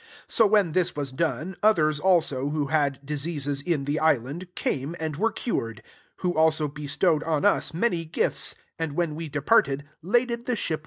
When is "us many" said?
7.45-8.03